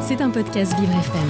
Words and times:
C'est 0.00 0.22
un 0.22 0.30
podcast 0.30 0.74
Vivre 0.80 0.92
FM. 0.92 1.28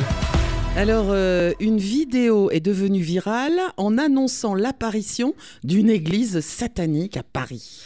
Alors, 0.77 1.06
euh, 1.08 1.52
une 1.58 1.79
vidéo 1.79 2.48
est 2.50 2.60
devenue 2.60 3.00
virale 3.00 3.58
en 3.76 3.98
annonçant 3.98 4.54
l'apparition 4.54 5.34
d'une 5.64 5.90
église 5.90 6.38
satanique 6.38 7.16
à 7.16 7.24
Paris. 7.24 7.80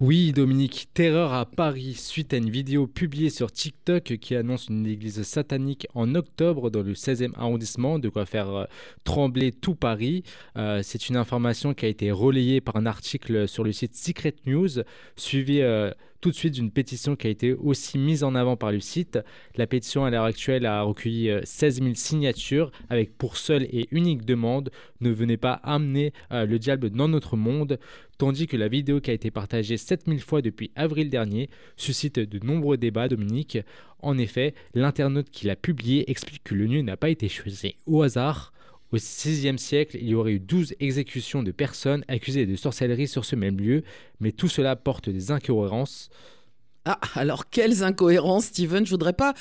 Oui, 0.00 0.32
Dominique, 0.32 0.88
terreur 0.92 1.32
à 1.32 1.46
Paris 1.46 1.94
suite 1.94 2.34
à 2.34 2.36
une 2.36 2.50
vidéo 2.50 2.86
publiée 2.86 3.30
sur 3.30 3.50
TikTok 3.50 4.02
qui 4.18 4.36
annonce 4.36 4.66
une 4.68 4.86
église 4.86 5.22
satanique 5.22 5.86
en 5.94 6.14
octobre 6.14 6.68
dans 6.68 6.82
le 6.82 6.92
16e 6.92 7.32
arrondissement, 7.36 7.98
de 7.98 8.10
quoi 8.10 8.26
faire 8.26 8.50
euh, 8.50 8.64
trembler 9.04 9.50
tout 9.50 9.76
Paris. 9.76 10.24
Euh, 10.58 10.80
c'est 10.82 11.08
une 11.08 11.16
information 11.16 11.72
qui 11.72 11.86
a 11.86 11.88
été 11.88 12.10
relayée 12.10 12.60
par 12.60 12.76
un 12.76 12.84
article 12.84 13.48
sur 13.48 13.64
le 13.64 13.72
site 13.72 13.96
Secret 13.96 14.34
News, 14.44 14.82
suivi 15.16 15.62
tout 16.24 16.30
de 16.30 16.36
suite 16.36 16.54
d'une 16.54 16.70
pétition 16.70 17.16
qui 17.16 17.26
a 17.26 17.30
été 17.30 17.52
aussi 17.52 17.98
mise 17.98 18.24
en 18.24 18.34
avant 18.34 18.56
par 18.56 18.72
le 18.72 18.80
site. 18.80 19.18
La 19.56 19.66
pétition 19.66 20.06
à 20.06 20.10
l'heure 20.10 20.24
actuelle 20.24 20.64
a 20.64 20.80
recueilli 20.80 21.30
16 21.44 21.80
euh, 21.80 21.84
000 21.84 21.94
signatures 21.96 22.72
avec 22.88 23.18
pour 23.18 23.36
seule 23.36 23.64
et 23.64 23.88
unique 23.90 24.24
demande 24.24 24.70
ne 25.02 25.10
venez 25.10 25.36
pas 25.36 25.60
amener 25.62 26.14
euh, 26.32 26.46
le 26.46 26.58
diable 26.58 26.88
dans 26.88 27.08
notre 27.08 27.36
monde, 27.36 27.78
tandis 28.16 28.46
que 28.46 28.56
la 28.56 28.68
vidéo 28.68 29.02
qui 29.02 29.10
a 29.10 29.12
été 29.12 29.30
partagée 29.30 29.76
7000 29.76 30.18
fois 30.22 30.40
depuis 30.40 30.70
avril 30.76 31.10
dernier 31.10 31.50
suscite 31.76 32.18
de 32.18 32.42
nombreux 32.42 32.78
débats, 32.78 33.08
Dominique. 33.08 33.58
En 33.98 34.16
effet, 34.16 34.54
l'internaute 34.72 35.28
qui 35.28 35.46
l'a 35.46 35.56
publié 35.56 36.10
explique 36.10 36.42
que 36.42 36.54
le 36.54 36.64
lieu 36.64 36.80
n'a 36.80 36.96
pas 36.96 37.10
été 37.10 37.28
choisi 37.28 37.74
au 37.84 38.00
hasard. 38.00 38.54
Au 38.92 38.96
VIe 38.96 39.58
siècle, 39.58 39.98
il 40.00 40.08
y 40.08 40.14
aurait 40.14 40.32
eu 40.32 40.40
12 40.40 40.74
exécutions 40.78 41.42
de 41.42 41.50
personnes 41.50 42.04
accusées 42.06 42.46
de 42.46 42.54
sorcellerie 42.54 43.08
sur 43.08 43.24
ce 43.24 43.34
même 43.34 43.58
lieu, 43.58 43.82
mais 44.20 44.30
tout 44.30 44.48
cela 44.48 44.76
porte 44.76 45.10
des 45.10 45.30
incohérences. 45.30 46.10
Ah, 46.84 47.00
alors 47.14 47.48
quelles 47.48 47.82
incohérences, 47.82 48.46
Steven? 48.46 48.84
Je 48.84 48.90
voudrais 48.90 49.14
pas. 49.14 49.32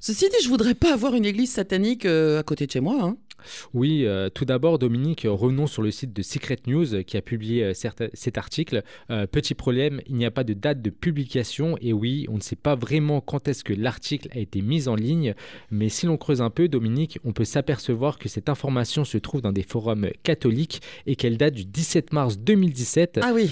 Ceci 0.00 0.28
dit, 0.28 0.36
je 0.42 0.48
voudrais 0.48 0.74
pas 0.74 0.92
avoir 0.92 1.14
une 1.14 1.24
église 1.24 1.50
satanique 1.50 2.06
euh, 2.06 2.38
à 2.38 2.42
côté 2.44 2.66
de 2.66 2.70
chez 2.70 2.80
moi. 2.80 2.98
Hein. 3.02 3.16
Oui, 3.74 4.04
euh, 4.04 4.28
tout 4.28 4.44
d'abord, 4.44 4.78
Dominique, 4.78 5.26
revenons 5.28 5.66
sur 5.66 5.82
le 5.82 5.90
site 5.90 6.12
de 6.12 6.22
Secret 6.22 6.58
News 6.66 7.02
qui 7.04 7.16
a 7.16 7.22
publié 7.22 7.64
euh, 7.64 7.72
cet 7.74 8.38
article. 8.38 8.82
petit 9.30 9.54
problème, 9.54 10.00
il 10.06 10.16
n'y 10.16 10.24
a 10.24 10.30
pas 10.30 10.44
de 10.44 10.54
date 10.54 10.82
de 10.82 10.90
publication 10.90 11.76
et 11.80 11.92
oui, 11.92 12.26
on 12.28 12.36
ne 12.36 12.40
sait 12.40 12.56
pas 12.56 12.74
vraiment 12.74 13.20
quand 13.20 13.48
est-ce 13.48 13.64
que 13.64 13.72
l'article 13.72 14.28
a 14.32 14.38
été 14.38 14.62
mis 14.62 14.88
en 14.88 14.94
ligne, 14.94 15.34
mais 15.70 15.88
si 15.88 16.06
l'on 16.06 16.16
creuse 16.16 16.42
un 16.42 16.50
peu, 16.50 16.68
Dominique, 16.68 17.18
on 17.24 17.32
peut 17.32 17.44
s'apercevoir 17.44 18.18
que 18.18 18.28
cette 18.28 18.48
information 18.48 19.04
se 19.04 19.18
trouve 19.18 19.42
dans 19.42 19.52
des 19.52 19.62
forums 19.62 20.08
catholiques 20.22 20.82
et 21.06 21.16
qu'elle 21.16 21.36
date 21.36 21.54
du 21.54 21.64
17 21.64 22.12
mars 22.12 22.38
2017. 22.38 23.20
Ah 23.22 23.32
oui. 23.34 23.50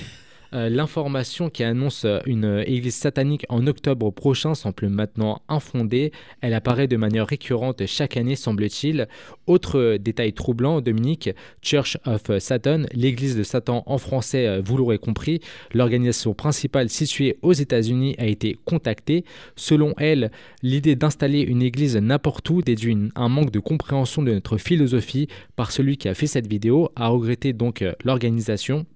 Euh, 0.52 0.68
l'information 0.68 1.48
qui 1.48 1.62
annonce 1.62 2.04
euh, 2.04 2.18
une 2.26 2.44
euh, 2.44 2.64
église 2.66 2.96
satanique 2.96 3.46
en 3.48 3.68
octobre 3.68 4.10
prochain 4.10 4.56
semble 4.56 4.88
maintenant 4.88 5.42
infondée. 5.48 6.10
Elle 6.40 6.54
apparaît 6.54 6.88
de 6.88 6.96
manière 6.96 7.28
récurrente 7.28 7.86
chaque 7.86 8.16
année, 8.16 8.34
semble-t-il. 8.34 9.06
Autre 9.46 9.96
détail 9.96 10.32
troublant, 10.32 10.80
Dominique, 10.80 11.30
Church 11.62 11.98
of 12.04 12.38
Satan, 12.38 12.82
l'église 12.92 13.36
de 13.36 13.44
Satan 13.44 13.84
en 13.86 13.98
français, 13.98 14.60
vous 14.60 14.76
l'aurez 14.76 14.98
compris, 14.98 15.40
l'organisation 15.72 16.34
principale 16.34 16.88
située 16.88 17.38
aux 17.42 17.52
États-Unis 17.52 18.14
a 18.18 18.26
été 18.26 18.56
contactée. 18.64 19.24
Selon 19.56 19.94
elle, 19.98 20.30
l'idée 20.62 20.96
d'installer 20.96 21.40
une 21.40 21.62
église 21.62 21.96
n'importe 21.96 22.48
où 22.50 22.62
déduit 22.62 22.96
un 23.14 23.28
manque 23.28 23.50
de 23.50 23.60
compréhension 23.60 24.22
de 24.22 24.32
notre 24.32 24.56
philosophie 24.56 25.28
par 25.56 25.72
celui 25.72 25.96
qui 25.96 26.08
a 26.08 26.14
fait 26.14 26.26
cette 26.26 26.46
vidéo, 26.46 26.90
a 26.96 27.08
regretté 27.08 27.52
donc 27.52 27.84
l'organisation. 28.04 28.86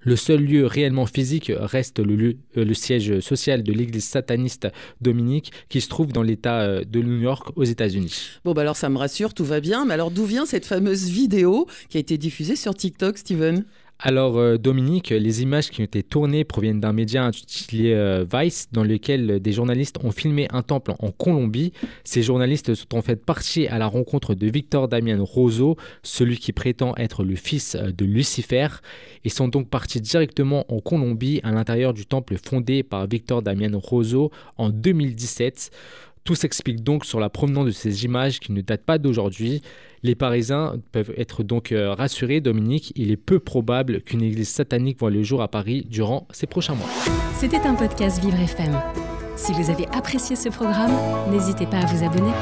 Le 0.00 0.16
seul 0.16 0.42
lieu 0.42 0.66
réellement 0.66 1.06
physique 1.06 1.52
reste 1.54 1.98
le, 1.98 2.36
euh, 2.56 2.64
le 2.64 2.74
siège 2.74 3.20
social 3.20 3.62
de 3.62 3.72
l'église 3.72 4.04
sataniste 4.04 4.68
Dominique 5.00 5.52
qui 5.68 5.80
se 5.80 5.88
trouve 5.88 6.12
dans 6.12 6.22
l'État 6.22 6.60
euh, 6.62 6.84
de 6.84 7.02
New 7.02 7.20
York 7.20 7.52
aux 7.56 7.64
États-Unis. 7.64 8.14
Bon, 8.44 8.52
bah 8.52 8.62
alors 8.62 8.76
ça 8.76 8.88
me 8.88 8.96
rassure, 8.96 9.34
tout 9.34 9.44
va 9.44 9.60
bien. 9.60 9.84
Mais 9.84 9.94
alors 9.94 10.10
d'où 10.10 10.24
vient 10.24 10.46
cette 10.46 10.64
fameuse 10.64 11.08
vidéo 11.10 11.66
qui 11.88 11.98
a 11.98 12.00
été 12.00 12.16
diffusée 12.16 12.56
sur 12.56 12.74
TikTok, 12.74 13.18
Steven? 13.18 13.64
Alors 14.02 14.38
euh, 14.38 14.56
Dominique, 14.56 15.10
les 15.10 15.42
images 15.42 15.70
qui 15.70 15.82
ont 15.82 15.84
été 15.84 16.02
tournées 16.02 16.44
proviennent 16.44 16.80
d'un 16.80 16.94
média 16.94 17.22
intitulé 17.22 17.92
euh, 17.92 18.24
Vice 18.32 18.68
dans 18.72 18.82
lequel 18.82 19.40
des 19.40 19.52
journalistes 19.52 19.98
ont 20.02 20.10
filmé 20.10 20.48
un 20.52 20.62
temple 20.62 20.94
en 20.98 21.10
Colombie. 21.10 21.74
Ces 22.04 22.22
journalistes 22.22 22.74
sont 22.74 22.96
en 22.96 23.02
fait 23.02 23.16
partis 23.16 23.66
à 23.66 23.78
la 23.78 23.86
rencontre 23.86 24.34
de 24.34 24.46
Victor 24.46 24.88
Damien 24.88 25.18
Rosso, 25.20 25.76
celui 26.02 26.38
qui 26.38 26.52
prétend 26.52 26.94
être 26.96 27.24
le 27.24 27.34
fils 27.34 27.74
euh, 27.74 27.92
de 27.92 28.06
Lucifer, 28.06 28.68
et 29.24 29.28
sont 29.28 29.48
donc 29.48 29.68
partis 29.68 30.00
directement 30.00 30.64
en 30.72 30.80
Colombie 30.80 31.40
à 31.42 31.52
l'intérieur 31.52 31.92
du 31.92 32.06
temple 32.06 32.36
fondé 32.42 32.82
par 32.82 33.06
Victor 33.06 33.42
Damien 33.42 33.72
Rosso 33.74 34.30
en 34.56 34.70
2017. 34.70 35.70
Tout 36.24 36.34
s'explique 36.34 36.82
donc 36.82 37.04
sur 37.04 37.18
la 37.18 37.30
provenance 37.30 37.66
de 37.66 37.70
ces 37.70 38.04
images 38.04 38.40
qui 38.40 38.52
ne 38.52 38.60
datent 38.60 38.84
pas 38.84 38.98
d'aujourd'hui. 38.98 39.62
Les 40.02 40.14
Parisiens 40.14 40.74
peuvent 40.92 41.12
être 41.16 41.42
donc 41.42 41.72
euh, 41.72 41.92
rassurés, 41.92 42.40
Dominique, 42.40 42.92
il 42.96 43.10
est 43.10 43.16
peu 43.16 43.38
probable 43.38 44.02
qu'une 44.02 44.22
église 44.22 44.48
satanique 44.48 44.98
voit 44.98 45.10
le 45.10 45.22
jour 45.22 45.42
à 45.42 45.48
Paris 45.48 45.86
durant 45.88 46.26
ces 46.30 46.46
prochains 46.46 46.74
mois. 46.74 46.88
C'était 47.34 47.58
un 47.58 47.74
podcast 47.74 48.22
Vivre 48.22 48.38
FM. 48.38 48.78
Si 49.36 49.52
vous 49.52 49.70
avez 49.70 49.86
apprécié 49.88 50.36
ce 50.36 50.50
programme, 50.50 50.92
n'hésitez 51.30 51.66
pas 51.66 51.78
à 51.78 51.86
vous 51.86 52.04
abonner. 52.04 52.32